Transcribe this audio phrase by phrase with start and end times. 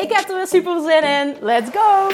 [0.00, 1.36] Ik heb er weer super zin in.
[1.40, 2.08] Let's go!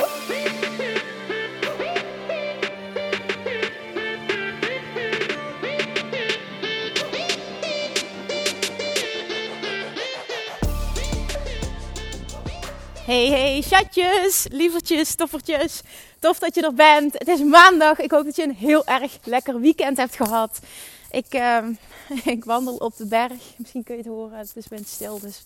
[13.04, 15.82] Hey, hey, chatjes, lievertjes, toffertjes.
[16.18, 17.12] Tof dat je er bent.
[17.12, 17.98] Het is maandag.
[17.98, 20.59] Ik hoop dat je een heel erg lekker weekend hebt gehad.
[21.10, 21.59] Ik, uh,
[22.34, 23.42] ik wandel op de berg.
[23.57, 24.38] Misschien kun je het horen.
[24.38, 25.45] Het is windstil, dus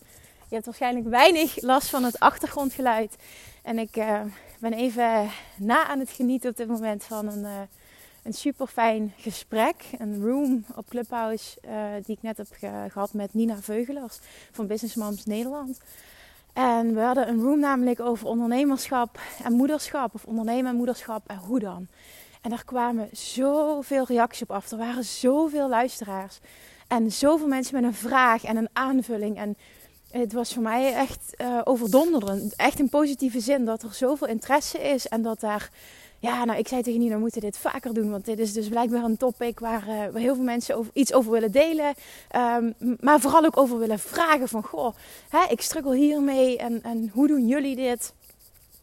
[0.51, 3.17] je hebt waarschijnlijk weinig last van het achtergrondgeluid.
[3.63, 4.21] En ik uh,
[4.59, 7.61] ben even na aan het genieten op dit moment van een, uh,
[8.23, 9.85] een super fijn gesprek.
[9.99, 11.73] Een room op Clubhouse uh,
[12.05, 14.19] die ik net heb ge gehad met Nina Veugelers
[14.51, 15.81] van Business Moms Nederland.
[16.53, 20.15] En we hadden een room namelijk over ondernemerschap en moederschap.
[20.15, 21.87] Of ondernemen en moederschap en hoe dan.
[22.41, 24.71] En daar kwamen zoveel reacties op af.
[24.71, 26.39] Er waren zoveel luisteraars.
[26.89, 29.37] En zoveel mensen met een vraag en een aanvulling.
[29.37, 29.57] En
[30.11, 32.57] het was voor mij echt uh, overdonderend.
[32.57, 35.09] Echt in positieve zin dat er zoveel interesse is.
[35.09, 35.71] En dat daar
[36.21, 38.11] ja, nou, ik zei tegen Nina, we moeten dit vaker doen.
[38.11, 41.53] Want dit is dus blijkbaar een topic waar, waar heel veel mensen iets over willen
[41.53, 41.95] delen.
[42.37, 44.95] Um, maar vooral ook over willen vragen van, goh,
[45.29, 48.13] hè, ik struggle hiermee en, en hoe doen jullie dit?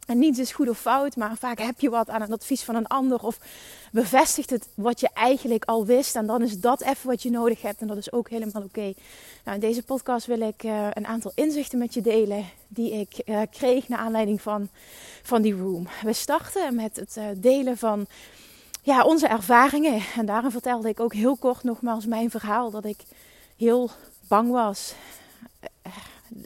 [0.08, 2.76] En niets is goed of fout, maar vaak heb je wat aan het advies van
[2.76, 3.24] een ander.
[3.24, 3.40] Of
[3.92, 6.16] bevestigt het wat je eigenlijk al wist.
[6.16, 7.82] En dan is dat even wat je nodig hebt.
[7.82, 8.94] En dat is ook helemaal oké.
[9.44, 12.46] Nou, in deze podcast wil ik uh, een aantal inzichten met je delen.
[12.68, 14.70] Die ik uh, kreeg naar aanleiding van,
[15.24, 15.88] van die room.
[16.04, 18.06] We starten met het uh, delen van
[18.82, 20.02] ja, onze ervaringen.
[20.16, 22.72] En daarin vertelde ik ook heel kort nogmaals mijn verhaal.
[22.72, 23.04] Dat ik
[23.58, 23.90] heel
[24.28, 24.94] bang was.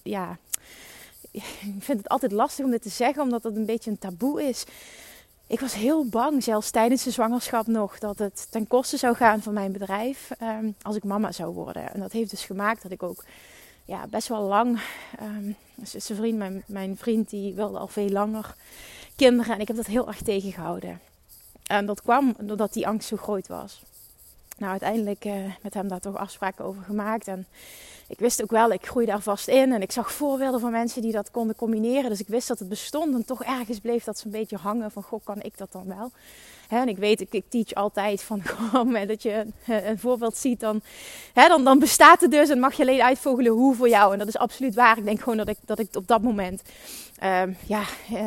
[0.04, 0.38] ja,
[1.78, 4.44] ik vind het altijd lastig om dit te zeggen, omdat het een beetje een taboe
[4.44, 4.66] is.
[5.48, 9.42] Ik was heel bang, zelfs tijdens de zwangerschap nog, dat het ten koste zou gaan
[9.42, 11.94] van mijn bedrijf um, als ik mama zou worden.
[11.94, 13.24] En dat heeft dus gemaakt dat ik ook
[13.86, 14.82] ja, best wel lang.
[15.22, 18.56] Um, zijn vriend, mijn, mijn vriend, die wilde al veel langer
[19.16, 19.54] kinderen.
[19.54, 21.00] En ik heb dat heel erg tegengehouden.
[21.64, 23.84] En dat kwam doordat die angst zo groot was.
[24.58, 27.28] Nou, uiteindelijk uh, met hem daar toch afspraken over gemaakt.
[27.28, 27.46] En
[28.12, 29.74] ik wist ook wel, ik groeide daar vast in.
[29.74, 32.10] En ik zag voorbeelden van mensen die dat konden combineren.
[32.10, 33.14] Dus ik wist dat het bestond.
[33.16, 36.12] En toch ergens bleef dat zo'n beetje hangen van, goh, kan ik dat dan wel?
[36.70, 39.54] En ik weet, ik, teach altijd van, goh, dat je een,
[39.88, 40.82] een voorbeeld ziet, dan,
[41.34, 42.50] dan, dan bestaat het dus.
[42.50, 44.14] En mag je alleen uitvogelen hoe voor jou.
[44.14, 44.98] En dat is absoluut waar.
[44.98, 46.62] Ik denk gewoon dat ik, dat ik op dat moment
[47.24, 47.84] uh, ja,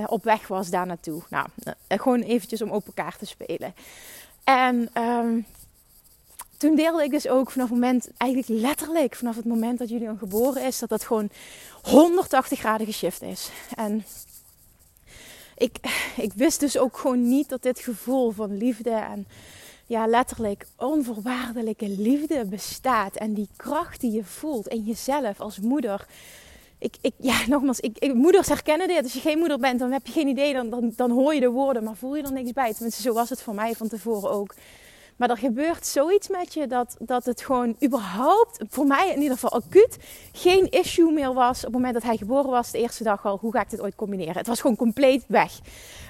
[0.06, 1.22] op weg was daar naartoe.
[1.30, 1.46] Nou,
[1.88, 3.74] gewoon eventjes om open kaart te spelen.
[4.44, 4.90] En...
[5.02, 5.46] Um,
[6.64, 10.18] toen deelde ik dus ook vanaf het moment, eigenlijk letterlijk vanaf het moment dat Julian
[10.18, 11.30] geboren is, dat dat gewoon
[11.82, 13.50] 180 graden geshift is.
[13.74, 14.04] En
[15.56, 15.76] ik,
[16.16, 19.26] ik wist dus ook gewoon niet dat dit gevoel van liefde en
[19.86, 23.16] ja, letterlijk onvoorwaardelijke liefde bestaat.
[23.16, 26.06] En die kracht die je voelt in jezelf als moeder.
[26.78, 29.02] Ik, ik, ja, nogmaals, ik, ik, moeders herkennen dit.
[29.02, 30.52] Als je geen moeder bent, dan heb je geen idee.
[30.52, 32.72] Dan, dan, dan hoor je de woorden, maar voel je er niks bij.
[32.72, 34.54] Tenminste, zo was het voor mij van tevoren ook.
[35.16, 39.38] Maar er gebeurt zoiets met je dat, dat het gewoon überhaupt, voor mij in ieder
[39.38, 39.96] geval acuut,
[40.32, 41.58] geen issue meer was.
[41.58, 43.80] Op het moment dat hij geboren was, de eerste dag al, hoe ga ik dit
[43.80, 44.36] ooit combineren?
[44.36, 45.52] Het was gewoon compleet weg.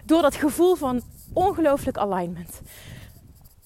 [0.05, 2.61] Door dat gevoel van ongelooflijk alignment.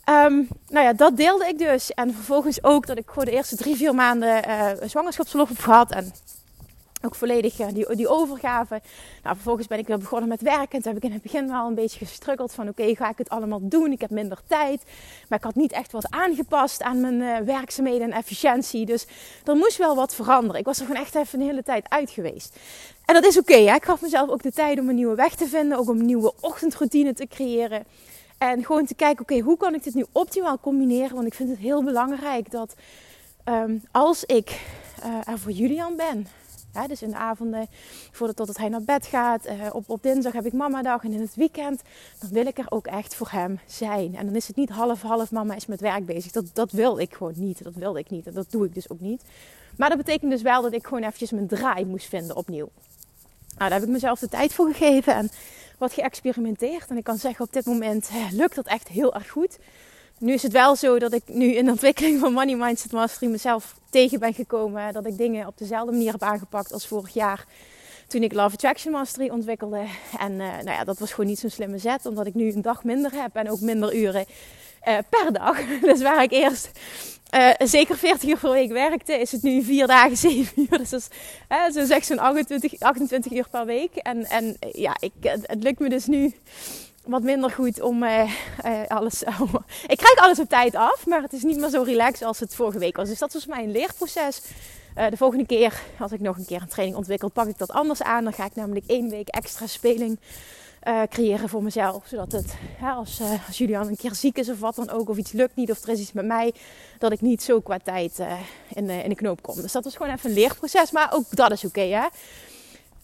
[0.09, 1.93] Um, nou ja, dat deelde ik dus.
[1.93, 5.91] En vervolgens ook dat ik gewoon de eerste drie, vier maanden uh, zwangerschapsverlof heb gehad.
[5.91, 6.13] En
[7.03, 8.81] ook volledig uh, die, die overgave.
[9.23, 10.83] Nou, vervolgens ben ik weer begonnen met werken.
[10.83, 13.29] Toen heb ik in het begin wel een beetje gestruggeld van oké, ga ik het
[13.29, 13.93] allemaal doen?
[13.93, 14.83] Ik heb minder tijd.
[15.29, 18.87] Maar ik had niet echt wat aangepast aan mijn uh, werkzaamheden en efficiëntie.
[18.87, 19.07] Dus
[19.45, 20.61] er moest wel wat veranderen.
[20.61, 22.57] Ik was er gewoon echt even een hele tijd uit geweest.
[23.05, 23.55] En dat is oké.
[23.55, 25.79] Ik gaf mezelf ook de tijd om een nieuwe weg te vinden.
[25.79, 27.85] Ook om een nieuwe ochtendroutine te creëren.
[28.39, 31.15] En gewoon te kijken, oké, hoe kan ik dit nu optimaal combineren?
[31.15, 32.75] Want ik vind het heel belangrijk dat
[33.45, 34.61] um, als ik
[35.05, 36.27] uh, er voor Julian ben
[36.87, 37.67] Dus in de avonden,
[38.11, 39.47] voordat tot hij naar bed gaat.
[39.47, 41.83] Uh, op, op dinsdag heb ik mamadag en in het weekend.
[42.19, 44.17] Dan wil ik er ook echt voor hem zijn.
[44.17, 46.33] En dan is het niet half-half mama is met werk bezig.
[46.33, 47.65] Dat, dat wil ik gewoon niet.
[47.65, 48.27] Dat wilde ik niet.
[48.27, 49.23] En dat doe ik dus ook niet.
[49.77, 52.69] Maar dat betekent dus wel dat ik gewoon eventjes mijn draai moest vinden opnieuw.
[53.57, 55.31] Nou, daar heb ik mezelf de tijd voor gegeven en
[55.79, 56.91] wat geëxperimenteerd.
[56.91, 59.59] En ik kan zeggen, op dit moment hè, lukt dat echt heel erg goed.
[60.19, 63.31] Nu is het wel zo dat ik nu in de ontwikkeling van Money Mindset Mastery
[63.31, 64.93] mezelf tegen ben gekomen.
[64.93, 67.47] Dat ik dingen op dezelfde manier heb aangepakt als vorig jaar.
[68.07, 69.85] toen ik Love Attraction Mastery ontwikkelde.
[70.19, 72.63] En uh, nou ja, dat was gewoon niet zo'n slimme zet, omdat ik nu een
[72.63, 74.25] dag minder heb en ook minder uren
[74.89, 75.59] uh, per dag.
[75.91, 76.71] Dus waar ik eerst
[77.35, 80.79] uh, zeker 40 uur per week werkte, is het nu 4 dagen 7 uur.
[80.79, 81.09] Dus dat
[81.69, 83.97] is, zo zeg zo'n 28, 28 uur per week.
[83.97, 85.13] En, en ja, ik,
[85.43, 86.35] het lukt me dus nu
[87.09, 88.23] wat minder goed om uh,
[88.65, 89.23] uh, alles.
[89.87, 92.55] ik krijg alles op tijd af, maar het is niet meer zo relaxed als het
[92.55, 93.09] vorige week was.
[93.09, 94.43] Dus dat was voor mij een leerproces.
[94.99, 97.71] Uh, de volgende keer, als ik nog een keer een training ontwikkel, pak ik dat
[97.71, 98.25] anders aan.
[98.25, 100.19] Dan ga ik namelijk één week extra speling
[101.09, 102.07] creëren voor mezelf.
[102.07, 102.55] Zodat het,
[102.97, 105.71] als, als Julian een keer ziek is of wat dan ook, of iets lukt niet,
[105.71, 106.55] of er is iets met mij,
[106.99, 108.19] dat ik niet zo qua tijd
[108.75, 109.61] in, in de knoop kom.
[109.61, 110.91] Dus dat was gewoon even een leerproces.
[110.91, 112.07] Maar ook dat is oké, hè.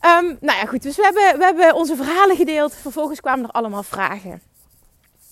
[0.05, 0.83] Um, nou ja, goed.
[0.83, 2.75] Dus we hebben, we hebben onze verhalen gedeeld.
[2.75, 4.43] Vervolgens kwamen er allemaal vragen.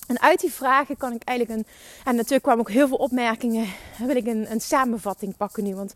[0.06, 1.66] En uit die vragen kan ik eigenlijk een.
[2.04, 3.66] En natuurlijk kwamen ook heel veel opmerkingen.
[3.98, 5.74] Wil ik een, een samenvatting pakken nu.
[5.74, 5.94] Want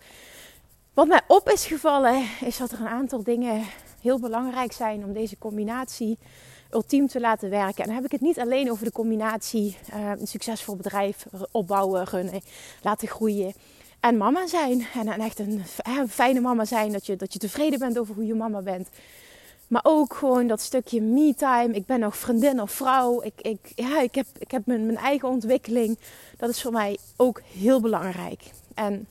[0.94, 3.64] wat mij op is gevallen, is dat er een aantal dingen
[4.00, 6.18] heel belangrijk zijn om deze combinatie
[6.70, 7.82] ultiem te laten werken.
[7.82, 12.04] En dan heb ik het niet alleen over de combinatie uh, een succesvol bedrijf opbouwen,
[12.04, 12.40] runnen,
[12.82, 13.54] laten groeien
[14.06, 14.86] en mama zijn.
[14.94, 16.92] En, echt een, een, fijne mama zijn.
[16.92, 18.88] Dat je, dat je tevreden bent over hoe je mama bent.
[19.66, 21.74] Maar ook gewoon dat stukje me-time.
[21.74, 23.22] Ik ben nog vriendin of vrouw.
[23.22, 25.98] Ik, ik, ja, ik heb, ik heb mijn, mijn eigen ontwikkeling.
[26.36, 28.42] Dat is voor mij ook heel belangrijk.
[28.74, 29.06] En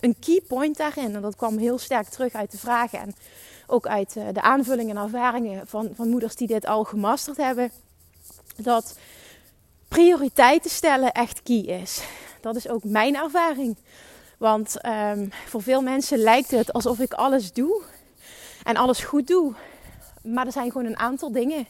[0.00, 3.14] een key point daarin, en dat kwam heel sterk terug uit de vragen en
[3.66, 7.70] ook uit eh, de aanvullingen en ervaringen van, van moeders die dit al gemasterd hebben,
[8.56, 8.98] dat
[9.88, 12.02] prioriteiten stellen echt key is.
[12.40, 13.76] Dat is ook mijn ervaring.
[14.40, 17.82] Want um, voor veel mensen lijkt het alsof ik alles doe
[18.62, 19.52] en alles goed doe.
[20.22, 21.66] Maar er zijn gewoon een aantal dingen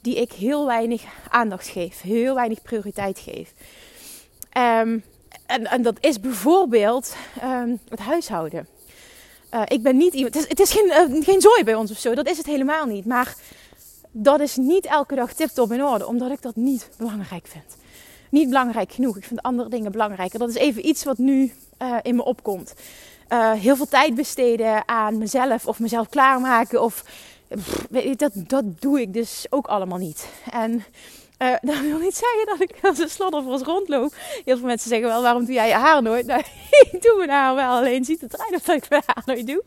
[0.00, 3.52] die ik heel weinig aandacht geef, heel weinig prioriteit geef.
[4.56, 5.04] Um,
[5.46, 8.68] en, en, dat is bijvoorbeeld um, het huishouden.
[9.54, 10.48] Uh, ik ben niet iemand.
[10.48, 13.06] Het is, geen, uh, geen zooi bij ons of zo, dat is het helemaal niet.
[13.06, 13.34] Maar
[14.10, 17.81] dat is niet elke dag tip-top in orde, omdat ik dat niet belangrijk vind.
[18.32, 19.16] Niet belangrijk genoeg.
[19.16, 20.38] Ik vind andere dingen belangrijker.
[20.38, 21.52] Dat is even iets wat nu
[21.82, 22.74] uh, in me opkomt.
[23.28, 26.82] Uh, heel veel tijd besteden aan mezelf of mezelf klaarmaken.
[26.82, 27.04] Of
[27.90, 30.28] weet je, dat, dat doe ik dus ook allemaal niet.
[30.50, 30.84] En
[31.42, 34.14] uh, dat wil niet zeggen dat ik als een sloddervos rondloop.
[34.44, 36.26] Heel veel mensen zeggen wel, waarom doe jij je haar nooit?
[36.26, 36.42] Nou,
[36.92, 39.46] ik doe mijn haar wel, alleen ziet het eruit of dat ik mijn haar nooit
[39.46, 39.62] doe.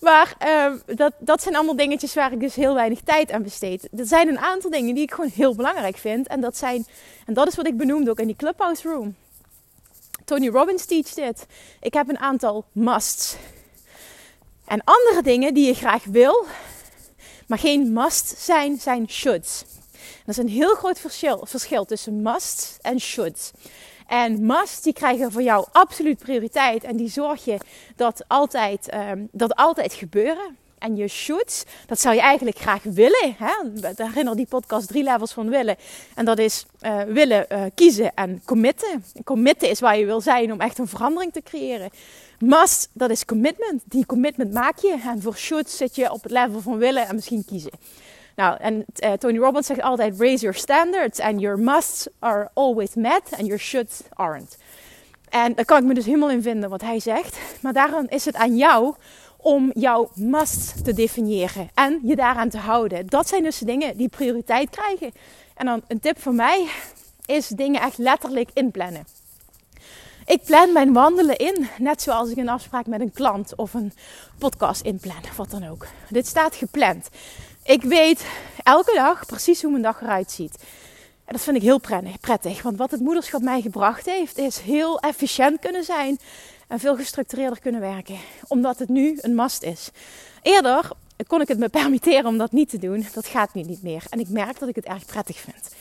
[0.00, 3.88] Maar uh, dat, dat zijn allemaal dingetjes waar ik dus heel weinig tijd aan besteed.
[3.96, 6.26] Er zijn een aantal dingen die ik gewoon heel belangrijk vind.
[6.26, 6.86] En dat zijn,
[7.26, 9.14] en dat is wat ik benoemde ook in die Clubhouse Room.
[10.24, 11.46] Tony Robbins teach dit.
[11.80, 13.36] Ik heb een aantal musts.
[14.66, 16.46] En andere dingen die je graag wil,
[17.46, 19.64] maar geen must zijn, zijn shoulds.
[20.30, 23.50] Dat is een heel groot verschil, verschil tussen must en shoulds.
[24.06, 26.84] En must, die krijgen voor jou absoluut prioriteit.
[26.84, 27.58] En die zorg je
[27.96, 30.56] dat altijd, um, dat altijd gebeuren.
[30.78, 33.36] En je should, dat zou je eigenlijk graag willen.
[33.38, 33.52] Hè?
[34.04, 35.76] Herinner die podcast drie levels van willen.
[36.14, 39.04] En dat is uh, willen uh, kiezen en committen.
[39.24, 41.90] Committen is waar je wil zijn om echt een verandering te creëren.
[42.38, 43.82] Must, dat is commitment.
[43.84, 45.00] Die commitment maak je.
[45.04, 47.72] En voor should zit je op het level van willen en misschien kiezen.
[48.40, 51.20] Nou, en uh, Tony Robbins zegt altijd: raise your standards.
[51.20, 53.22] And your musts are always met.
[53.30, 54.56] And your shoulds aren't.
[55.28, 57.38] En daar kan ik me dus helemaal in vinden wat hij zegt.
[57.60, 58.94] Maar daarom is het aan jou
[59.36, 63.06] om jouw must te definiëren en je daaraan te houden.
[63.06, 65.12] Dat zijn dus dingen die prioriteit krijgen.
[65.54, 66.66] En dan een tip van mij
[67.26, 69.04] is dingen echt letterlijk inplannen.
[70.26, 73.92] Ik plan mijn wandelen in, net zoals ik een afspraak met een klant of een
[74.38, 75.86] podcast inplan, of wat dan ook.
[76.08, 77.08] Dit staat gepland.
[77.62, 78.26] Ik weet
[78.62, 80.54] elke dag precies hoe mijn dag eruit ziet.
[81.24, 81.80] En dat vind ik heel
[82.20, 86.18] prettig, want wat het moederschap mij gebracht heeft, is heel efficiënt kunnen zijn
[86.68, 88.16] en veel gestructureerder kunnen werken.
[88.48, 89.90] Omdat het nu een must is.
[90.42, 90.90] Eerder
[91.26, 93.06] kon ik het me permitteren om dat niet te doen.
[93.12, 94.02] Dat gaat nu niet meer.
[94.10, 95.74] En ik merk dat ik het erg prettig vind.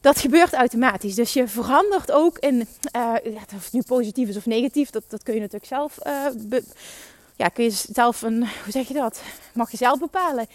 [0.00, 1.14] Dat gebeurt automatisch.
[1.14, 3.14] Dus je verandert ook in, uh,
[3.54, 6.60] of het nu positief is of negatief, dat, dat kun je natuurlijk zelf uh,
[7.36, 9.20] ja, kun je zelf een, hoe zeg je dat?
[9.54, 10.46] Mag je zelf bepalen.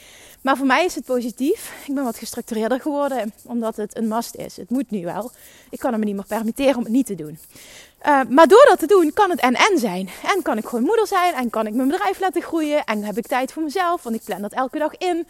[0.41, 1.74] Maar voor mij is het positief.
[1.86, 4.57] Ik ben wat gestructureerder geworden, omdat het een must is.
[4.57, 5.31] Het moet nu wel.
[5.69, 7.39] Ik kan het me niet meer permitteren om het niet te doen.
[8.07, 10.10] Uh, maar door dat te doen kan het en-en zijn.
[10.36, 12.84] En kan ik gewoon moeder zijn en kan ik mijn bedrijf laten groeien.
[12.84, 15.27] En heb ik tijd voor mezelf, want ik plan dat elke dag in.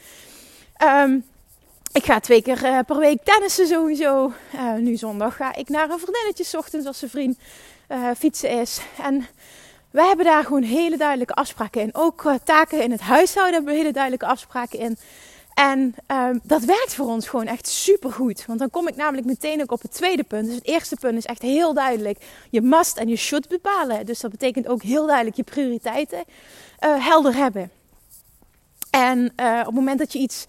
[0.83, 1.25] Um,
[1.91, 4.33] ik ga twee keer uh, per week tennissen sowieso.
[4.55, 7.37] Uh, nu zondag ga ik naar een vriendinnetje ochtends als zijn vriend
[8.17, 8.79] fietsen is.
[9.01, 9.27] En
[9.97, 11.89] wij hebben daar gewoon hele duidelijke afspraken in.
[11.95, 14.97] Ook uh, taken in het huishouden hebben we hele duidelijke afspraken in.
[15.53, 18.45] En um, dat werkt voor ons gewoon echt super goed.
[18.45, 20.45] Want dan kom ik namelijk meteen ook op het tweede punt.
[20.45, 22.25] Dus het eerste punt is echt heel duidelijk.
[22.49, 24.05] Je must en je should bepalen.
[24.05, 26.23] Dus dat betekent ook heel duidelijk je prioriteiten
[26.85, 27.71] uh, helder hebben.
[28.89, 30.45] En uh, op het moment dat je iets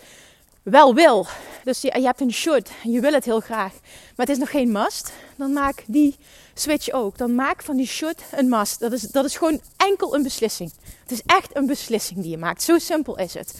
[0.70, 1.26] wel wil,
[1.64, 3.72] dus je, hebt een should je wil het heel graag,
[4.16, 6.16] maar het is nog geen must, dan maak die
[6.58, 7.18] switch ook.
[7.18, 8.80] Dan maak van die should een must.
[8.80, 10.72] Dat is, dat is gewoon enkel een beslissing.
[11.02, 12.62] Het is echt een beslissing die je maakt.
[12.62, 13.54] Zo simpel is het.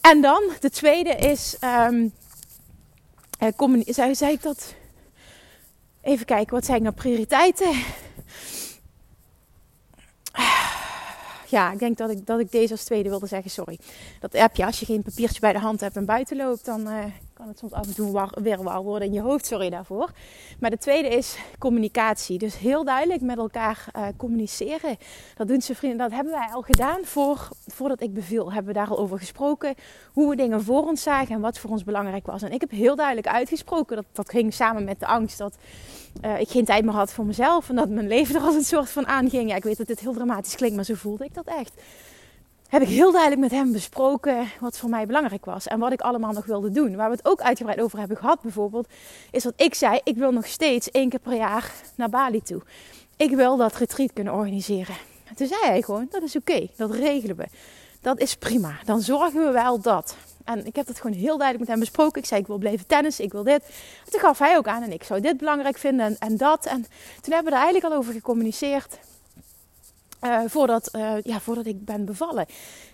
[0.00, 2.12] En dan, de tweede is, um,
[3.84, 4.74] zei, zei ik dat?
[6.02, 7.84] Even kijken, wat zijn nou prioriteiten?
[11.50, 13.50] Ja, ik denk dat ik, dat ik deze als tweede wilde zeggen.
[13.50, 13.78] Sorry.
[14.20, 17.04] Dat appje, als je geen papiertje bij de hand hebt en buiten loopt, dan uh,
[17.36, 19.46] kan het soms af en toe weer war worden in je hoofd.
[19.46, 20.10] Sorry daarvoor.
[20.60, 22.38] Maar de tweede is communicatie.
[22.38, 24.96] Dus heel duidelijk met elkaar uh, communiceren.
[25.34, 25.98] Dat doen ze vrienden.
[25.98, 28.52] Dat hebben wij al gedaan voor, voordat ik beviel.
[28.52, 29.74] Hebben we daar al over gesproken.
[30.12, 32.42] Hoe we dingen voor ons zagen en wat voor ons belangrijk was.
[32.42, 33.96] En ik heb heel duidelijk uitgesproken.
[33.96, 35.56] Dat, dat ging samen met de angst dat
[36.24, 37.68] uh, ik geen tijd meer had voor mezelf.
[37.68, 39.48] En dat mijn leven er als een soort van aanging.
[39.48, 41.72] Ja, ik weet dat dit heel dramatisch klinkt, maar zo voelde ik dat echt.
[42.76, 45.66] Heb ik heel duidelijk met hem besproken wat voor mij belangrijk was.
[45.66, 46.96] En wat ik allemaal nog wilde doen.
[46.96, 48.88] Waar we het ook uitgebreid over hebben gehad bijvoorbeeld.
[49.30, 52.62] Is dat ik zei, ik wil nog steeds één keer per jaar naar Bali toe.
[53.16, 54.94] Ik wil dat retreat kunnen organiseren.
[55.24, 57.46] En toen zei hij gewoon, dat is oké, dat regelen we.
[58.00, 58.78] Dat is prima.
[58.84, 60.16] Dan zorgen we wel dat.
[60.44, 62.20] En ik heb dat gewoon heel duidelijk met hem besproken.
[62.20, 63.62] Ik zei, ik wil blijven tennis, ik wil dit.
[64.04, 66.66] En toen gaf hij ook aan en ik zou dit belangrijk vinden en, en dat.
[66.66, 66.86] En
[67.20, 68.98] toen hebben we er eigenlijk al over gecommuniceerd.
[70.24, 72.46] Uh, voordat, uh, ja, voordat ik ben bevallen.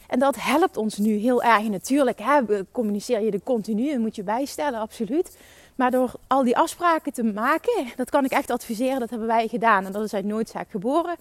[0.08, 1.62] En dat helpt ons nu heel erg.
[1.62, 2.40] Natuurlijk hè,
[2.72, 5.36] communiceer je de continu en moet je bijstellen, absoluut.
[5.74, 9.48] Maar door al die afspraken te maken, dat kan ik echt adviseren, dat hebben wij
[9.48, 9.86] gedaan.
[9.86, 11.16] En dat is uit noodzaak geboren.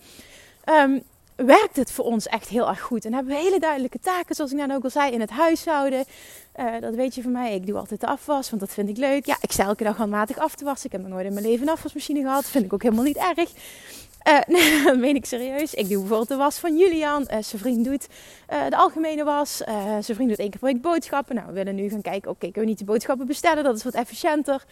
[0.65, 1.03] Um,
[1.36, 3.05] werkt het voor ons echt heel erg goed.
[3.05, 6.05] En hebben we hele duidelijke taken, zoals ik net ook al zei, in het huishouden.
[6.60, 7.55] Uh, dat weet je van mij.
[7.55, 9.25] Ik doe altijd de afwas, want dat vind ik leuk.
[9.25, 10.86] Ja, ik sta elke dag handmatig af te wassen.
[10.86, 12.41] Ik heb nog nooit in mijn leven een afwasmachine gehad.
[12.41, 13.50] Dat vind ik ook helemaal niet erg.
[14.28, 15.74] Uh, nee, dat meen ik serieus.
[15.74, 17.22] Ik doe bijvoorbeeld de was van Julian.
[17.22, 18.08] Uh, zijn vriend doet
[18.51, 19.58] uh, de algemene was.
[20.00, 21.36] zijn vriend doet één keer per week boodschappen.
[21.36, 23.63] Nou, we willen nu gaan kijken, oké, kunnen we niet de boodschappen bestellen?
[23.63, 24.63] Dat is wat efficiënter.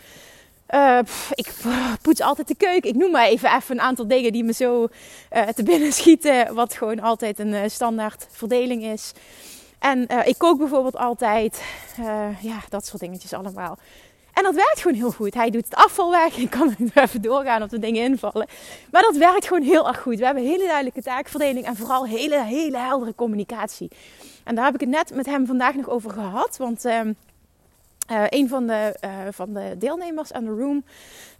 [1.33, 1.53] Ik
[2.01, 2.89] poets altijd de keuken.
[2.89, 4.87] Ik noem maar even, even een aantal dingen die me zo
[5.55, 6.53] te binnen schieten.
[6.55, 9.11] Wat gewoon altijd een standaard verdeling is.
[9.79, 11.61] En ik kook bijvoorbeeld altijd.
[12.41, 13.77] ja, dat soort dingetjes allemaal.
[14.39, 15.33] En dat werkt gewoon heel goed.
[15.33, 16.37] Hij doet het afval weg.
[16.45, 18.47] Ik kan even doorgaan op de dingen invallen.
[18.91, 20.19] Maar dat werkt gewoon heel erg goed.
[20.19, 23.91] We hebben hele duidelijke taakverdeling en vooral hele, hele heldere communicatie.
[24.43, 26.57] En daar heb ik het net met hem vandaag nog over gehad.
[26.57, 27.13] Want ehm,
[28.11, 30.83] uh, een van de, uh, van de deelnemers aan de room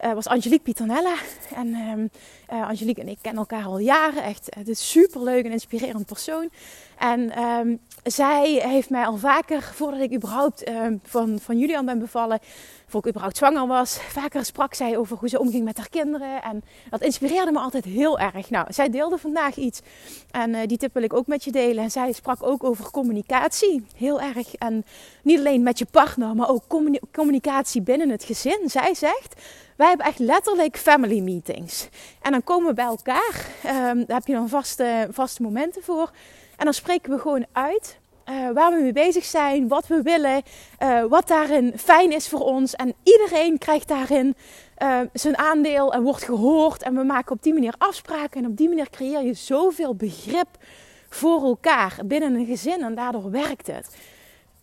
[0.06, 1.16] uh, was Angelique Pitanella.
[1.56, 2.10] En um,
[2.48, 4.24] Angelique en ik kennen elkaar al jaren.
[4.24, 6.50] Echt, het is super leuk en inspirerend persoon.
[6.98, 10.64] En um, zij heeft mij al vaker, voordat ik überhaupt
[11.04, 12.40] van, van Julian ben bevallen,
[12.90, 16.42] voor ik überhaupt zwanger was, vaker sprak zij over hoe ze omging met haar kinderen.
[16.42, 18.50] En dat inspireerde me altijd heel erg.
[18.50, 19.82] Nou, zij deelde vandaag iets
[20.32, 21.84] en uh, die tip wil ik ook met je delen.
[21.84, 24.56] En zij sprak ook over communicatie, heel erg.
[24.56, 24.86] En
[25.24, 26.64] niet alleen met je partner, maar ook
[27.12, 28.60] communicatie binnen het gezin.
[28.66, 29.42] Zij zegt,
[29.76, 31.90] wij hebben echt letterlijk family meetings.
[32.22, 36.12] En dan komen we bij elkaar, um, daar heb je dan vaste, vaste momenten voor.
[36.58, 37.98] En dan spreken we gewoon uit
[38.30, 40.42] uh, waar we mee bezig zijn, wat we willen,
[40.84, 42.76] uh, wat daarin fijn is voor ons.
[42.76, 44.36] En iedereen krijgt daarin
[44.84, 46.84] uh, zijn aandeel en wordt gehoord.
[46.84, 48.44] En we maken op die manier afspraken.
[48.44, 50.48] En op die manier creëer je zoveel begrip
[51.10, 52.84] voor elkaar binnen een gezin.
[52.84, 53.96] En daardoor werkt het.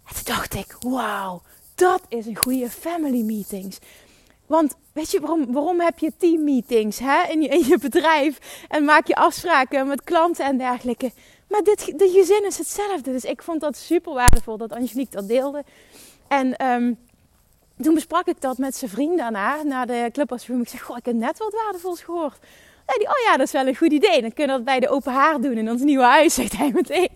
[0.06, 1.42] En toen dacht ik, wauw,
[1.75, 3.78] dat is een goede family meetings.
[4.46, 7.23] Want weet je, waarom, waarom heb je team meetings hè?
[7.28, 8.64] In, in je bedrijf?
[8.68, 11.11] En maak je afspraken met klanten en dergelijke.
[11.49, 13.12] Maar dit, de gezin is hetzelfde.
[13.12, 15.65] Dus ik vond dat super waardevol dat Angelique dat deelde.
[16.29, 16.99] En um,
[17.83, 20.61] toen besprak ik dat met zijn vriend daarna, na de clubasroom.
[20.61, 22.38] Ik zeg, goh, ik heb net wat waardevols gehoord.
[22.87, 24.21] Zei oh ja, dat is wel een goed idee.
[24.21, 26.71] Dan kunnen we dat bij de open haar doen in ons nieuwe huis, zegt hij
[26.75, 27.09] meteen.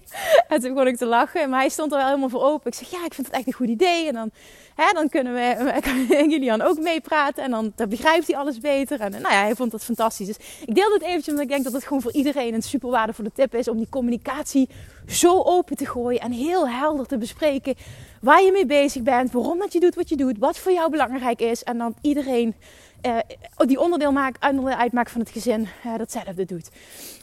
[0.48, 2.70] En toen begon ik te lachen, maar hij stond er wel helemaal voor open.
[2.70, 4.06] Ik zeg, ja, ik vind het echt een goed idee.
[4.06, 4.30] En dan,
[4.74, 7.44] hè, dan kunnen we, kan Julian ook meepraten.
[7.44, 9.00] En dan, dan begrijpt hij alles beter.
[9.00, 10.26] En nou ja, hij vond dat fantastisch.
[10.26, 10.36] Dus
[10.66, 13.30] ik deel dit eventjes, omdat ik denk dat het gewoon voor iedereen een super waardevolle
[13.34, 13.68] tip is.
[13.68, 14.68] Om die communicatie
[15.06, 17.74] zo open te gooien en heel helder te bespreken.
[18.20, 20.90] Waar je mee bezig bent, waarom dat je doet wat je doet, wat voor jou
[20.90, 21.62] belangrijk is.
[21.62, 22.54] En dan iedereen
[23.02, 23.18] uh,
[23.56, 26.68] die onderdeel, maakt, onderdeel uitmaakt van het gezin, uh, datzelfde doet.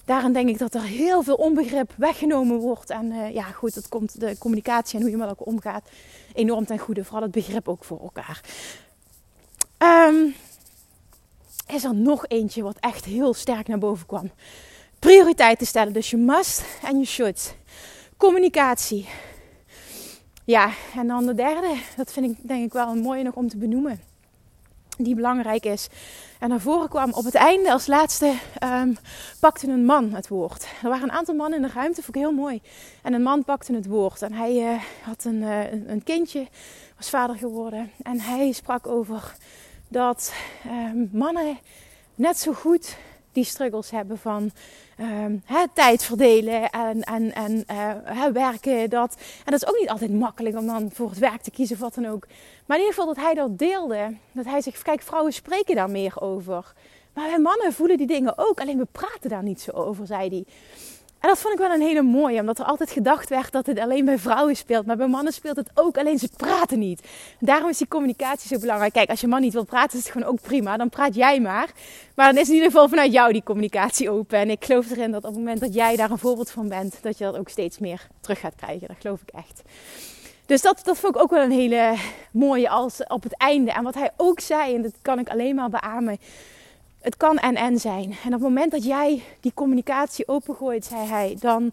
[0.05, 2.89] Daarin denk ik dat er heel veel onbegrip weggenomen wordt.
[2.89, 5.89] En uh, ja, goed, dat komt de communicatie en hoe je met elkaar omgaat
[6.33, 7.03] enorm ten goede.
[7.03, 8.41] Vooral het begrip ook voor elkaar.
[9.77, 10.35] Um,
[11.67, 14.31] is er nog eentje wat echt heel sterk naar boven kwam.
[14.99, 15.93] Prioriteiten stellen.
[15.93, 17.55] Dus je must en je should.
[18.17, 19.07] Communicatie.
[20.45, 21.75] Ja, en dan de derde.
[21.95, 23.99] Dat vind ik denk ik wel een mooie nog om te benoemen
[24.97, 25.87] die belangrijk is.
[26.39, 28.97] En naar voren kwam op het einde als laatste um,
[29.39, 30.67] pakte een man het woord.
[30.83, 32.61] Er waren een aantal mannen in de ruimte, vond ik heel mooi.
[33.01, 34.21] En een man pakte het woord.
[34.21, 36.47] En hij uh, had een, uh, een kindje,
[36.97, 37.91] was vader geworden.
[38.03, 39.35] En hij sprak over
[39.87, 40.33] dat
[40.65, 41.57] um, mannen
[42.15, 42.97] net zo goed
[43.37, 44.51] die struggles hebben van
[44.99, 48.89] um, tijd verdelen en, en, en uh, werken.
[48.89, 49.15] Dat.
[49.45, 51.81] En dat is ook niet altijd makkelijk om dan voor het werk te kiezen of
[51.81, 52.27] wat dan ook.
[52.65, 54.15] Maar in ieder geval dat hij dat deelde.
[54.31, 56.73] Dat hij zegt, kijk, vrouwen spreken daar meer over.
[57.13, 58.59] Maar wij mannen voelen die dingen ook.
[58.59, 60.45] Alleen we praten daar niet zo over, zei hij.
[61.19, 63.79] En dat vond ik wel een hele mooie, omdat er altijd gedacht werd dat het
[63.79, 64.85] alleen bij vrouwen speelt.
[64.85, 67.07] Maar bij mannen speelt het ook, alleen ze praten niet.
[67.39, 68.93] Daarom is die communicatie zo belangrijk.
[68.93, 70.77] Kijk, als je man niet wil praten, is het gewoon ook prima.
[70.77, 71.69] Dan praat jij maar.
[72.15, 74.39] Maar dan is in ieder geval vanuit jou die communicatie open.
[74.39, 76.97] En ik geloof erin dat op het moment dat jij daar een voorbeeld van bent,
[77.01, 78.87] dat je dat ook steeds meer terug gaat krijgen.
[78.87, 79.61] Dat geloof ik echt.
[80.45, 81.95] Dus dat, dat vond ik ook wel een hele
[82.31, 83.71] mooie als op het einde.
[83.71, 86.17] En wat hij ook zei, en dat kan ik alleen maar beamen
[87.01, 88.03] het kan en en zijn.
[88.03, 91.71] En op het moment dat jij die communicatie opengooit, zei hij, dan,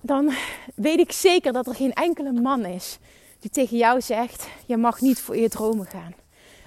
[0.00, 0.32] dan
[0.74, 2.98] weet ik zeker dat er geen enkele man is
[3.42, 6.14] die tegen jou zegt: je mag niet voor je dromen gaan.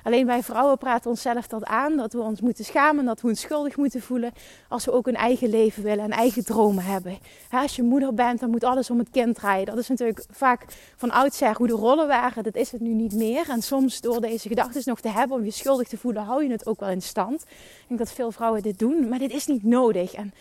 [0.06, 3.40] Alleen wij vrouwen praten onszelf dat aan, dat we ons moeten schamen, dat we ons
[3.42, 4.32] schuldig moeten voelen
[4.70, 7.18] als we ook een eigen leven willen en eigen dromen hebben.
[7.52, 9.66] als je moeder bent, dan moet alles om het kind draaien.
[9.66, 12.44] Dat is natuurlijk vaak van oudsher hoe de rollen waren.
[12.44, 13.50] Dat is het nu niet meer.
[13.50, 16.52] En soms door deze gedachten nog te hebben om je schuldig te voelen, hou je
[16.52, 17.42] het ook wel in stand.
[17.42, 20.14] Ik denk dat veel vrouwen dit doen, maar dit is niet nodig.
[20.14, 20.34] En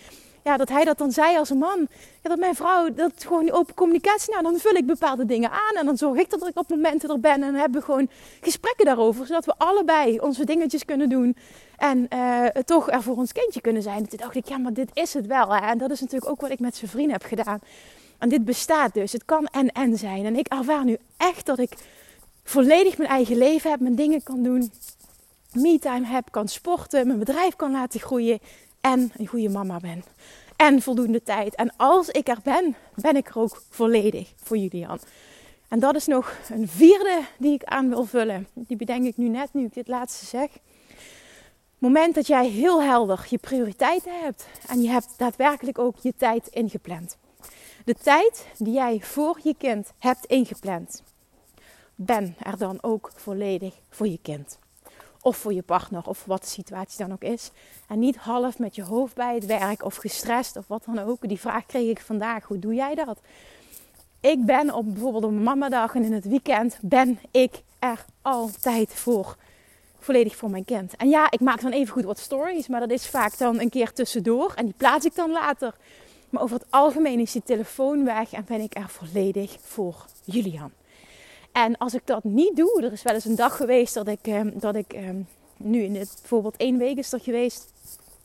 [0.45, 1.87] ja, dat hij dat dan zei als een man.
[2.23, 4.31] Ja, dat mijn vrouw, dat gewoon open communicatie.
[4.31, 5.75] Nou, dan vul ik bepaalde dingen aan.
[5.75, 7.43] En dan zorg ik dat ik op momenten er ben.
[7.43, 8.09] En hebben we gewoon
[8.41, 9.27] gesprekken daarover.
[9.27, 11.37] Zodat we allebei onze dingetjes kunnen doen.
[11.77, 13.97] En uh, toch er voor ons kindje kunnen zijn.
[13.97, 15.55] En toen dacht ik, ja, maar dit is het wel.
[15.55, 15.67] Hè?
[15.67, 17.59] En dat is natuurlijk ook wat ik met zijn vriend heb gedaan.
[18.19, 19.13] En dit bestaat dus.
[19.13, 20.25] Het kan en en zijn.
[20.25, 21.73] En ik ervaar nu echt dat ik
[22.45, 23.81] volledig mijn eigen leven heb.
[23.81, 24.73] Mijn dingen kan doen.
[25.53, 27.07] Me-time heb, kan sporten.
[27.07, 28.39] Mijn bedrijf kan laten groeien
[28.85, 30.05] en een goede mama ben.
[30.57, 31.55] En voldoende tijd.
[31.55, 34.99] En als ik er ben, ben ik er ook volledig voor Julian.
[35.69, 38.49] En dat is nog een vierde die ik aan wil vullen.
[38.55, 40.49] Die bedenk ik nu net, nu ik dit laatste zeg.
[41.79, 44.47] moment dat jij heel helder je prioriteiten hebt.
[44.69, 47.17] En je hebt daadwerkelijk ook je tijd ingepland.
[47.85, 51.03] De tijd die jij voor je kind hebt ingepland.
[51.95, 54.59] Ben er dan ook volledig voor je kind.
[55.25, 57.51] Of voor je partner, of wat de situatie dan ook is.
[57.89, 61.29] En niet half met je hoofd bij het werk of gestrest of wat dan ook.
[61.29, 62.45] Die vraag kreeg ik vandaag.
[62.45, 63.19] Hoe doe jij dat?
[64.21, 69.37] Ik ben op bijvoorbeeld op mamadag en in het weekend ben ik er altijd voor.
[69.99, 70.97] Volledig voor mijn kind.
[70.97, 73.71] En ja, ik maak dan even goed wat stories, maar dat is vaak dan een
[73.71, 74.53] keer tussendoor.
[74.55, 75.75] En die plaats ik dan later.
[76.31, 80.73] Maar over het algemeen is die telefoon weg en ben ik er volledig voor Julian.
[81.55, 84.19] En als ik dat niet doe, er is wel eens een dag geweest dat ik,
[84.23, 85.21] ehm, dat ik ehm,
[85.57, 87.73] nu in dit, bijvoorbeeld één week is er geweest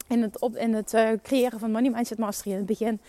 [0.08, 3.00] in het, op, in het uh, creëren van Money Mindset Mastery in het begin.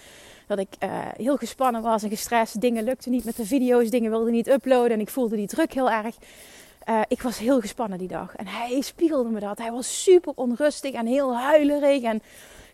[0.46, 2.61] Dat ik uh, heel gespannen was en gestrest.
[2.61, 5.72] Dingen lukten niet met de video's, dingen wilden niet uploaden en ik voelde die druk
[5.72, 6.16] heel erg.
[6.88, 8.37] Uh, ik was heel gespannen die dag.
[8.37, 9.59] En hij spiegelde me dat.
[9.59, 12.02] Hij was super onrustig en heel huilerig.
[12.02, 12.22] En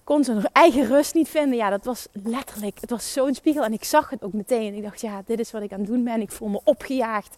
[0.06, 1.56] kon zijn eigen rust niet vinden.
[1.56, 3.64] Ja, dat was letterlijk, het was zo'n spiegel.
[3.64, 4.74] En ik zag het ook meteen.
[4.74, 6.20] Ik dacht, ja, dit is wat ik aan het doen ben.
[6.20, 7.36] Ik voel me opgejaagd.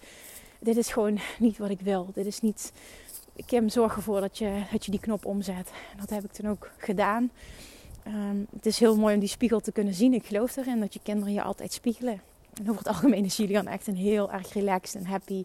[0.59, 2.09] Dit is gewoon niet wat ik wil.
[2.15, 2.73] Dit is niet...
[3.47, 5.71] Kim, zorg ervoor dat je, dat je die knop omzet.
[5.93, 7.31] En dat heb ik toen ook gedaan.
[8.07, 10.15] Um, het is heel mooi om die spiegel te kunnen zien.
[10.15, 12.21] Ik geloof erin dat je kinderen je altijd spiegelen.
[12.55, 15.45] En over het algemeen is Julian echt een heel erg relaxed en happy,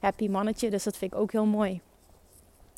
[0.00, 0.70] happy mannetje.
[0.70, 1.80] Dus dat vind ik ook heel mooi.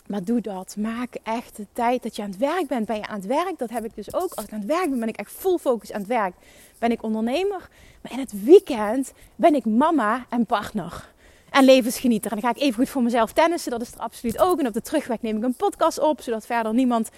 [0.08, 0.76] Maar doe dat.
[0.76, 2.86] Maak echt de tijd dat je aan het werk bent.
[2.86, 3.58] Ben je aan het werk?
[3.58, 4.32] Dat heb ik dus ook.
[4.34, 6.34] Als ik aan het werk ben, ben ik echt full focus aan het werk.
[6.78, 7.68] Ben ik ondernemer.
[8.02, 11.08] Maar in het weekend ben ik mama en partner.
[11.50, 12.32] En levensgenieter.
[12.32, 13.70] En dan ga ik even goed voor mezelf tennissen.
[13.70, 14.58] Dat is er absoluut ook.
[14.58, 16.20] En op de terugweg neem ik een podcast op.
[16.20, 17.10] Zodat verder niemand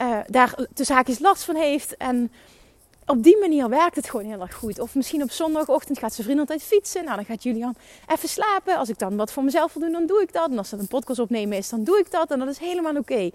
[0.00, 1.96] uh, daar tussen haakjes last van heeft.
[1.96, 2.32] En
[3.06, 4.80] op die manier werkt het gewoon heel erg goed.
[4.80, 7.04] Of misschien op zondagochtend gaat zijn vriend altijd fietsen.
[7.04, 7.74] Nou, dan gaat Julian
[8.06, 8.76] even slapen.
[8.76, 10.50] Als ik dan wat voor mezelf wil doen, dan doe ik dat.
[10.50, 12.30] En als het een podcast opnemen is, dan doe ik dat.
[12.30, 13.30] En dat is helemaal oké.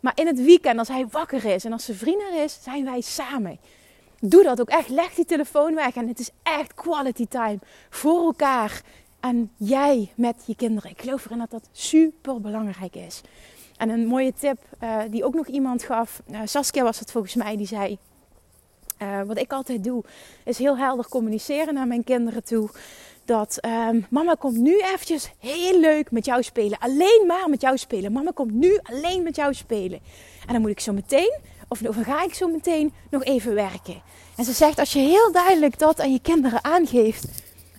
[0.00, 2.84] Maar in het weekend, als hij wakker is en als zijn vriend er is, zijn
[2.84, 3.58] wij samen.
[4.20, 4.88] Doe dat ook echt.
[4.88, 5.96] Leg die telefoon weg.
[5.96, 7.58] En het is echt quality time
[7.90, 8.82] voor elkaar.
[9.20, 10.90] En jij met je kinderen.
[10.90, 13.20] Ik geloof erin dat dat super belangrijk is.
[13.76, 16.22] En een mooie tip uh, die ook nog iemand gaf.
[16.30, 17.56] Uh, Saskia was het volgens mij.
[17.56, 17.98] Die zei
[19.02, 20.04] uh, wat ik altijd doe,
[20.44, 22.68] is heel helder communiceren naar mijn kinderen toe.
[23.24, 23.58] Dat
[23.88, 26.78] um, mama komt nu eventjes heel leuk met jou spelen.
[26.78, 28.12] Alleen maar met jou spelen.
[28.12, 30.00] Mama komt nu alleen met jou spelen.
[30.46, 34.02] En dan moet ik zo meteen, of, dan ga ik zo meteen nog even werken.
[34.36, 37.28] En ze zegt, als je heel duidelijk dat aan je kinderen aangeeft,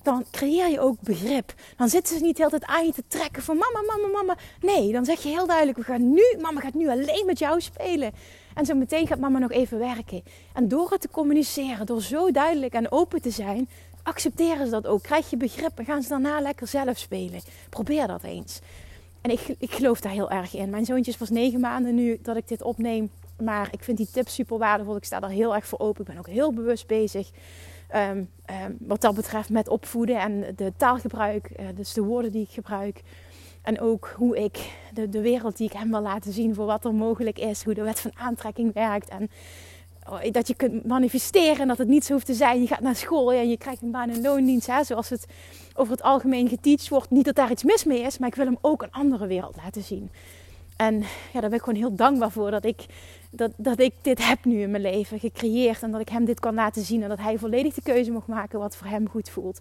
[0.03, 1.53] dan creëer je ook begrip.
[1.77, 4.35] Dan zitten ze niet de tijd aan je te trekken van mama, mama, mama.
[4.61, 7.61] Nee, dan zeg je heel duidelijk, we gaan nu, mama gaat nu alleen met jou
[7.61, 8.11] spelen.
[8.55, 10.23] En zo meteen gaat mama nog even werken.
[10.53, 13.69] En door het te communiceren, door zo duidelijk en open te zijn,
[14.03, 15.03] accepteren ze dat ook.
[15.03, 17.41] Krijg je begrip en gaan ze daarna lekker zelf spelen.
[17.69, 18.59] Probeer dat eens.
[19.21, 20.69] En ik, ik geloof daar heel erg in.
[20.69, 23.11] Mijn zoontje is pas negen maanden nu dat ik dit opneem.
[23.43, 24.95] Maar ik vind die tips super waardevol.
[24.95, 26.01] Ik sta daar heel erg voor open.
[26.01, 27.29] Ik ben ook heel bewust bezig.
[27.95, 28.29] Um,
[28.65, 31.49] um, wat dat betreft met opvoeden en de taalgebruik.
[31.59, 33.01] Uh, dus de woorden die ik gebruik.
[33.61, 36.85] En ook hoe ik de, de wereld die ik hem wil laten zien voor wat
[36.85, 37.63] er mogelijk is.
[37.63, 39.09] Hoe de wet van aantrekking werkt.
[39.09, 39.29] En
[40.09, 42.61] oh, dat je kunt manifesteren en dat het niet zo hoeft te zijn.
[42.61, 44.67] Je gaat naar school en je krijgt een baan in loondienst.
[44.67, 45.25] Hè, zoals het
[45.75, 47.09] over het algemeen geteacht wordt.
[47.09, 49.55] Niet dat daar iets mis mee is, maar ik wil hem ook een andere wereld
[49.55, 50.09] laten zien.
[50.77, 50.99] En
[51.33, 52.85] ja, daar ben ik gewoon heel dankbaar voor dat ik,
[53.31, 55.83] dat, dat ik dit heb nu in mijn leven gecreëerd.
[55.83, 57.03] En dat ik hem dit kan laten zien.
[57.03, 59.59] En dat hij volledig de keuze mag maken wat voor hem goed voelt.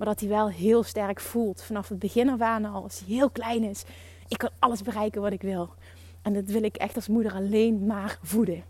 [0.00, 2.82] Maar dat hij wel heel sterk voelt vanaf het begin af aan al.
[2.82, 3.84] Als hij heel klein is.
[4.28, 5.70] Ik kan alles bereiken wat ik wil.
[6.22, 8.64] En dat wil ik echt als moeder alleen maar voeden.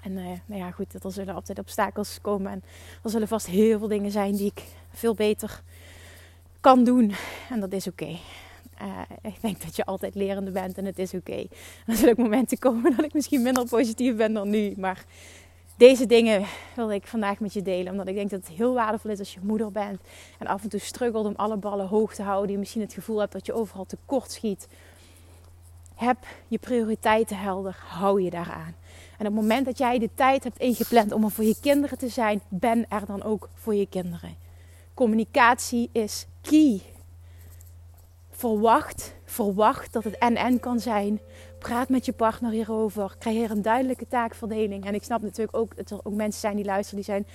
[0.00, 2.52] En uh, nou ja, goed, er zullen altijd obstakels komen.
[2.52, 2.62] En
[3.02, 5.62] er zullen vast heel veel dingen zijn die ik veel beter
[6.60, 7.12] kan doen.
[7.50, 8.16] En dat is oké.
[8.82, 11.46] Uh, ik denk dat je altijd lerende bent en het is oké.
[11.86, 14.74] Er zullen ook momenten komen dat ik misschien minder positief ben dan nu.
[14.76, 15.04] Maar
[15.80, 17.92] deze dingen wil ik vandaag met je delen.
[17.92, 20.00] Omdat ik denk dat het heel waardevol is als je moeder bent.
[20.38, 22.48] En af en toe struggelt om alle ballen hoog te houden.
[22.48, 24.68] Die misschien het gevoel hebt dat je overal tekort schiet.
[25.94, 26.16] Heb
[26.48, 27.76] je prioriteiten helder.
[27.86, 28.74] Hou je daaraan.
[29.18, 31.98] En op het moment dat jij de tijd hebt ingepland om er voor je kinderen
[31.98, 34.36] te zijn, ben er dan ook voor je kinderen.
[34.94, 36.80] Communicatie is key.
[38.30, 41.20] Verwacht, verwacht dat het en-en kan zijn.
[41.60, 43.16] Praat met je partner hierover.
[43.18, 44.84] Creëer een duidelijke taakverdeling.
[44.84, 47.26] En ik snap natuurlijk ook dat er ook mensen zijn die luisteren, die, zijn,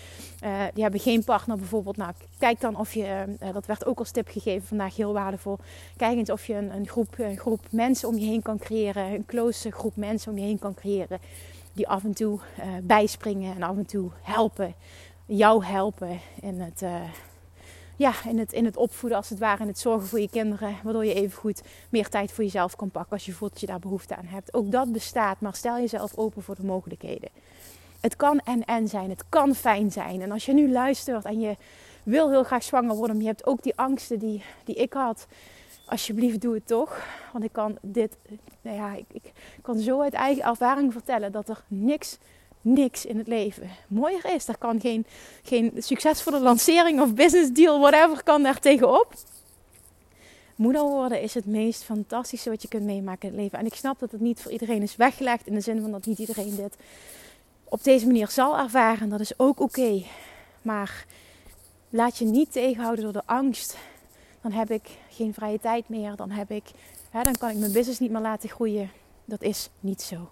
[0.43, 1.97] uh, die hebben geen partner bijvoorbeeld.
[1.97, 5.57] Nou, kijk dan of je, uh, dat werd ook als tip gegeven vandaag, heel waardevol.
[5.97, 9.03] Kijk eens of je een, een, groep, een groep mensen om je heen kan creëren.
[9.03, 11.19] Een close groep mensen om je heen kan creëren.
[11.73, 14.73] Die af en toe uh, bijspringen en af en toe helpen.
[15.25, 16.81] Jou helpen in het
[17.95, 20.75] ja, in, het, in het opvoeden als het ware, in het zorgen voor je kinderen.
[20.83, 23.67] Waardoor je even goed meer tijd voor jezelf kan pakken als je voelt dat je
[23.67, 24.53] daar behoefte aan hebt.
[24.53, 27.29] Ook dat bestaat, maar stel jezelf open voor de mogelijkheden.
[27.99, 30.21] Het kan en en zijn, het kan fijn zijn.
[30.21, 31.57] En als je nu luistert en je
[32.03, 35.27] wil heel graag zwanger worden, maar je hebt ook die angsten die, die ik had.
[35.85, 37.05] Alsjeblieft, doe het toch.
[37.31, 38.17] Want ik kan dit,
[38.61, 42.17] nou ja, ik, ik kan zo uit eigen ervaring vertellen dat er niks
[42.65, 44.45] niks in het leven mooier is.
[44.45, 45.05] Daar kan geen,
[45.43, 49.13] geen succesvolle lancering of business deal, whatever, kan daar tegenop.
[50.55, 53.59] Moeder worden is het meest fantastische wat je kunt meemaken in het leven.
[53.59, 55.47] En ik snap dat het niet voor iedereen is weggelegd.
[55.47, 56.75] In de zin van dat niet iedereen dit
[57.63, 59.09] op deze manier zal ervaren.
[59.09, 60.03] Dat is ook oké.
[60.61, 61.05] Maar
[61.89, 63.77] laat je niet tegenhouden door de angst.
[64.41, 66.15] Dan heb ik geen vrije tijd meer.
[66.15, 66.63] Dan, heb ik,
[67.09, 68.91] hè, dan kan ik mijn business niet meer laten groeien.
[69.25, 70.29] Dat is niet zo.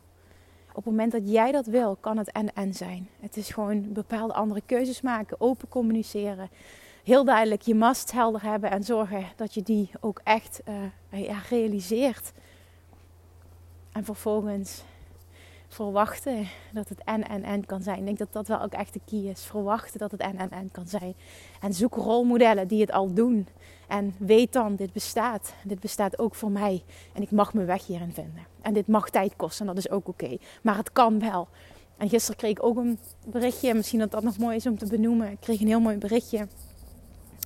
[0.75, 3.09] Op het moment dat jij dat wil, kan het en-en zijn.
[3.19, 6.49] Het is gewoon bepaalde andere keuzes maken, open communiceren.
[7.03, 10.61] Heel duidelijk je must helder hebben en zorgen dat je die ook echt
[11.09, 12.33] ja, realiseert.
[13.91, 14.83] En vervolgens
[15.73, 17.97] verwachten dat het en en en kan zijn.
[17.97, 19.43] Ik denk dat dat wel ook echt de key is.
[19.43, 21.13] Verwachten dat het en en en kan zijn.
[21.61, 23.47] En zoek rolmodellen die het al doen.
[23.87, 25.53] En weet dan, dit bestaat.
[25.63, 26.83] Dit bestaat ook voor mij.
[27.13, 28.45] En ik mag mijn weg hierin vinden.
[28.61, 30.37] En dit mag tijd kosten en dat is ook oké.
[30.61, 31.47] Maar het kan wel.
[31.97, 33.73] En gisteren kreeg ik ook een berichtje.
[33.73, 35.31] Misschien dat dat nog mooi is om te benoemen.
[35.31, 36.47] Ik kreeg een heel mooi berichtje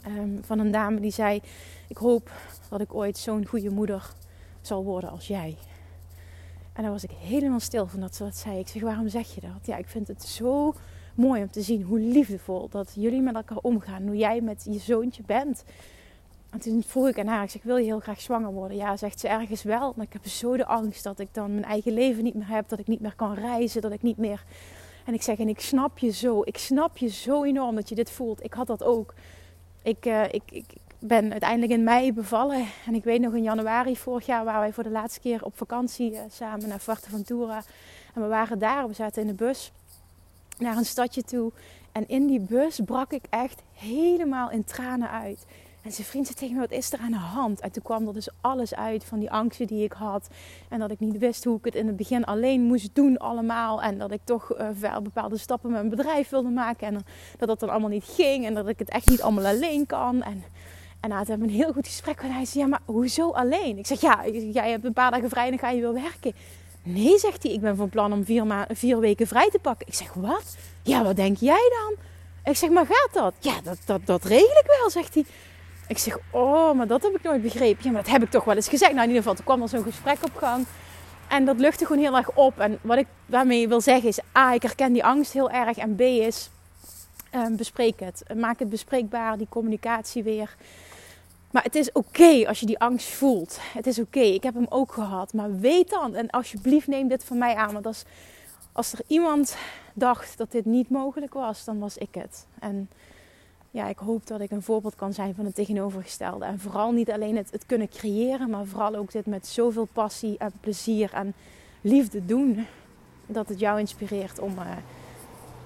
[0.07, 1.41] um, van een dame die zei...
[1.87, 2.31] Ik hoop
[2.69, 4.13] dat ik ooit zo'n goede moeder
[4.61, 5.57] zal worden als jij.
[6.77, 8.59] En daar was ik helemaal stil van dat ze dat zei.
[8.59, 9.65] Ik zeg, waarom zeg je dat?
[9.65, 10.73] Ja, ik vind het zo
[11.15, 14.03] mooi om te zien hoe liefdevol dat jullie met elkaar omgaan.
[14.03, 15.63] Hoe jij met je zoontje bent.
[16.49, 18.77] En toen vroeg ik aan haar, ik zeg, wil je heel graag zwanger worden?
[18.77, 19.93] Ja, zegt ze ergens wel.
[19.95, 22.69] Maar ik heb zo de angst dat ik dan mijn eigen leven niet meer heb.
[22.69, 23.81] Dat ik niet meer kan reizen.
[23.81, 24.43] Dat ik niet meer...
[25.05, 26.41] En ik zeg, en ik snap je zo.
[26.43, 28.43] Ik snap je zo enorm dat je dit voelt.
[28.43, 29.13] Ik had dat ook.
[29.81, 30.65] Ik, uh, ik, ik,
[30.99, 32.65] ben uiteindelijk in mei bevallen.
[32.85, 35.57] En ik weet nog in januari vorig jaar waren wij voor de laatste keer op
[35.57, 37.63] vakantie uh, samen naar Fuerteventura.
[38.13, 39.71] En we waren daar, we zaten in de bus
[40.57, 41.51] naar een stadje toe.
[41.91, 45.45] En in die bus brak ik echt helemaal in tranen uit.
[45.87, 47.59] En zijn vriend zei tegen me, wat is er aan de hand?
[47.59, 50.27] En toen kwam er dus alles uit van die angsten die ik had.
[50.69, 53.81] En dat ik niet wist hoe ik het in het begin alleen moest doen allemaal.
[53.81, 56.87] En dat ik toch uh, bepaalde stappen met mijn bedrijf wilde maken.
[56.87, 56.93] En
[57.37, 58.45] dat dat dan allemaal niet ging.
[58.45, 60.23] En dat ik het echt niet allemaal alleen kan.
[60.23, 60.43] En,
[61.11, 62.19] en hebben een heel goed gesprek.
[62.21, 63.77] En hij zei, ja, maar hoezo alleen?
[63.77, 66.33] Ik zeg, ja, jij hebt een paar dagen vrij en dan ga je weer werken.
[66.83, 69.87] Nee, zegt hij, ik ben van plan om vier, vier weken vrij te pakken.
[69.87, 70.57] Ik zeg, wat?
[70.81, 71.95] Ja, wat denk jij dan?
[72.51, 73.33] Ik zeg, maar gaat dat?
[73.39, 75.25] Ja, dat, dat, dat regel ik wel, zegt hij.
[75.87, 77.83] Ik zeg, oh, maar dat heb ik nooit begrepen.
[77.83, 78.91] Ja, maar dat heb ik toch wel eens gezegd.
[78.91, 80.65] Nou, in ieder geval, toen kwam er zo'n gesprek op gang.
[81.27, 82.59] En dat luchtte gewoon heel erg op.
[82.59, 85.77] En wat ik daarmee wil zeggen is, A, ik herken die angst heel erg.
[85.77, 86.49] En B is,
[87.35, 88.23] um, bespreek het.
[88.35, 90.55] Maak het bespreekbaar, die communicatie weer.
[91.57, 93.59] Maar het is oké als je die angst voelt.
[93.73, 94.19] Het is oké.
[94.19, 95.33] Ik heb hem ook gehad.
[95.33, 97.73] Maar weet dan, en alsjeblieft neem dit van mij aan.
[97.73, 98.03] Want als,
[98.71, 99.57] als er iemand
[99.93, 102.45] dacht dat dit niet mogelijk was, dan was ik het.
[102.59, 102.89] En
[103.71, 106.45] ja, ik hoop dat ik een voorbeeld kan zijn van het tegenovergestelde.
[106.45, 110.37] En vooral niet alleen het, het kunnen creëren, maar vooral ook dit met zoveel passie
[110.37, 111.33] en plezier en
[111.81, 112.65] liefde doen.
[113.25, 114.71] Dat het jou inspireert om, uh,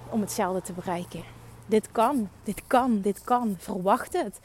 [0.09, 1.23] om hetzelfde te bereiken.
[1.65, 3.55] Dit kan, dit kan, dit kan.
[3.57, 4.39] Verwacht het.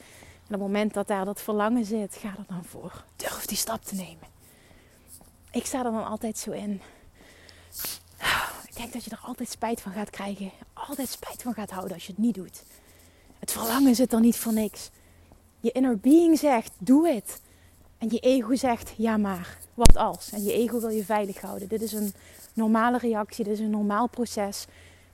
[0.49, 3.05] En op het moment dat daar dat verlangen zit, ga er dan voor.
[3.17, 4.29] Durf die stap te nemen.
[5.51, 6.81] Ik sta er dan altijd zo in.
[8.69, 10.51] Ik denk dat je er altijd spijt van gaat krijgen.
[10.73, 12.63] Altijd spijt van gaat houden als je het niet doet.
[13.39, 14.91] Het verlangen zit er niet voor niks.
[15.61, 17.41] Je inner being zegt, doe het.
[17.99, 20.31] En je ego zegt, ja maar, wat als?
[20.33, 21.69] En je ego wil je veilig houden.
[21.69, 22.15] Dit is een
[22.53, 24.67] normale reactie, dit is een normaal proces.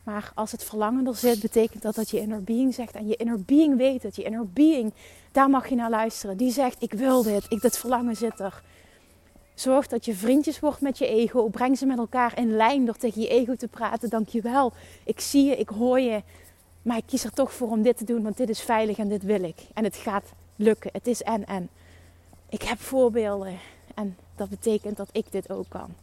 [0.03, 2.95] Maar als het verlangen er zit, betekent dat dat je inner being zegt.
[2.95, 4.17] En je inner being weet het.
[4.17, 4.93] Je inner being,
[5.33, 6.37] daar mag je naar luisteren.
[6.37, 7.47] Die zegt, ik wil dit.
[7.49, 8.63] Ik, dit verlangen zit er.
[9.55, 11.49] Zorg dat je vriendjes wordt met je ego.
[11.49, 14.09] Breng ze met elkaar in lijn door tegen je ego te praten.
[14.09, 14.73] Dankjewel.
[15.05, 16.23] Ik zie je, ik hoor je.
[16.83, 19.09] Maar ik kies er toch voor om dit te doen, want dit is veilig en
[19.09, 19.57] dit wil ik.
[19.75, 20.91] En het gaat lukken.
[20.93, 21.69] Het is en en.
[22.49, 23.59] Ik heb voorbeelden
[23.95, 25.95] en dat betekent dat ik dit ook kan.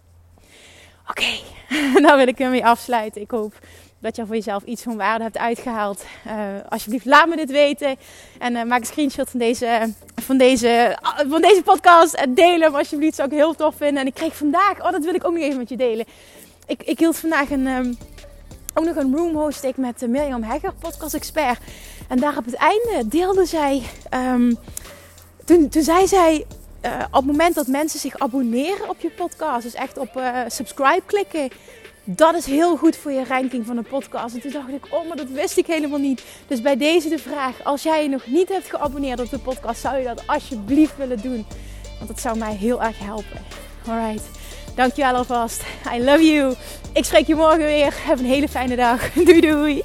[1.10, 1.42] Oké, okay.
[2.04, 3.22] nou wil ik ermee afsluiten.
[3.22, 3.60] Ik hoop
[4.00, 6.06] dat je voor jezelf iets van waarde hebt uitgehaald.
[6.28, 6.34] Uh,
[6.70, 7.96] alsjeblieft, laat me dit weten.
[8.38, 10.98] En uh, maak een screenshot van deze, van, deze,
[11.30, 12.14] van deze podcast.
[12.14, 13.16] En deel hem alsjeblieft.
[13.16, 14.02] Zou ik heel tof vinden.
[14.02, 16.06] En ik kreeg vandaag, oh dat wil ik ook nog even met je delen.
[16.66, 17.98] Ik, ik hield vandaag een, um,
[18.74, 21.60] ook nog een room host met Mirjam Hegger, podcast expert.
[22.08, 23.84] En daar op het einde deelde zij,
[24.14, 24.58] um,
[25.46, 26.46] toen, toen zei zij,
[27.08, 31.50] op het moment dat mensen zich abonneren op je podcast, dus echt op subscribe klikken,
[32.16, 34.36] dat is heel goed voor je ranking van een podcast.
[34.36, 36.24] En toen dacht ik, oh, maar dat wist ik helemaal niet.
[36.48, 39.82] Dus bij deze de vraag, als jij je nog niet hebt geabonneerd op de podcast,
[39.82, 41.46] zou je dat alsjeblieft willen doen.
[41.98, 43.46] Want dat zou mij heel erg helpen.
[43.88, 44.30] Alright,
[44.76, 45.64] dankjewel alvast.
[45.94, 46.56] I love you.
[46.94, 47.94] Ik spreek je morgen weer.
[48.06, 49.12] Heb een hele fijne dag.
[49.26, 49.82] Doei doei.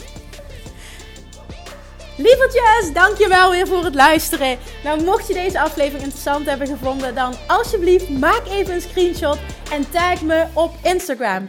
[2.17, 4.59] Lievertjes, dankjewel weer voor het luisteren.
[4.85, 9.39] Nou, mocht je deze aflevering interessant hebben gevonden, dan alsjeblieft maak even een screenshot
[9.71, 11.49] en tag me op Instagram.